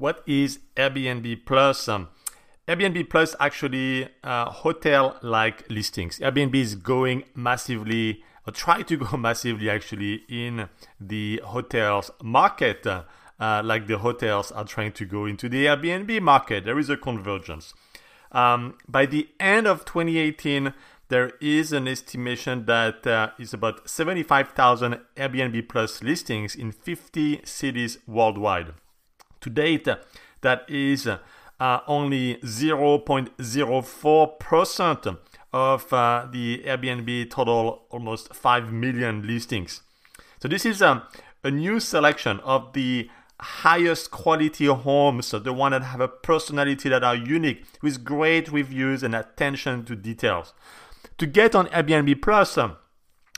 [0.00, 1.86] what is Airbnb Plus?
[1.86, 2.08] Um,
[2.66, 6.18] Airbnb Plus actually uh, hotel-like listings.
[6.20, 10.68] Airbnb is going massively, or try to go massively actually in
[10.98, 13.02] the hotels market, uh,
[13.62, 16.64] like the hotels are trying to go into the Airbnb market.
[16.64, 17.74] There is a convergence.
[18.32, 20.72] Um, by the end of 2018,
[21.08, 27.98] there is an estimation that uh, is about 75,000 Airbnb Plus listings in 50 cities
[28.06, 28.72] worldwide.
[29.40, 29.88] To date,
[30.42, 31.18] that is uh,
[31.86, 35.18] only 0.04%
[35.52, 39.82] of uh, the Airbnb total almost 5 million listings.
[40.40, 41.02] So this is um,
[41.44, 46.88] a new selection of the highest quality homes, so the one that have a personality
[46.88, 50.52] that are unique with great reviews and attention to details.
[51.18, 52.76] To get on Airbnb Plus, um,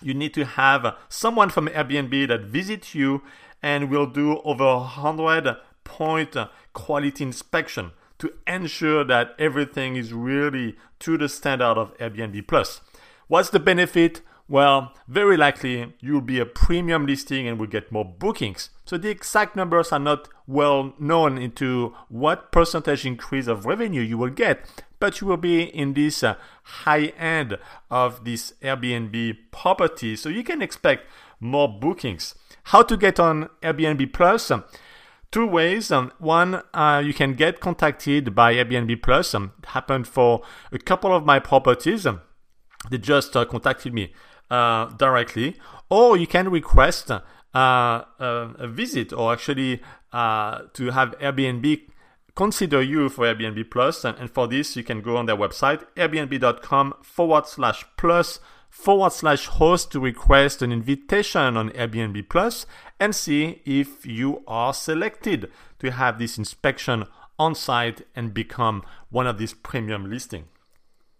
[0.03, 3.23] you need to have someone from Airbnb that visits you
[3.62, 5.57] and will do over 100
[6.02, 6.37] point
[6.73, 12.81] quality inspection to ensure that everything is really to the standard of Airbnb Plus.
[13.28, 14.20] What's the benefit?
[14.48, 18.70] Well, very likely you'll be a premium listing and will get more bookings.
[18.84, 24.19] So the exact numbers are not well known into what percentage increase of revenue you
[24.19, 26.34] will get, but you will be in this uh,
[26.84, 27.59] high end
[27.91, 30.16] of this Airbnb property.
[30.16, 31.06] So you can expect
[31.39, 32.34] more bookings.
[32.64, 34.50] How to get on Airbnb Plus?
[35.33, 35.91] Two ways.
[35.91, 39.34] Um, one, uh, you can get contacted by Airbnb Plus.
[39.34, 42.06] Um, it happened for a couple of my properties.
[42.06, 42.20] Um,
[42.91, 44.12] they just uh, contacted me
[44.50, 45.56] uh, directly,
[45.91, 47.22] or you can request uh,
[47.55, 49.80] a visit, or actually
[50.12, 51.88] uh, to have Airbnb
[52.34, 54.05] consider you for Airbnb Plus.
[54.05, 58.41] And, and for this, you can go on their website, airbnb.com forward slash plus
[58.73, 62.65] forward slash host to request an invitation on Airbnb Plus
[62.98, 67.05] and see if you are selected to have this inspection
[67.39, 70.47] on site and become one of these premium listing.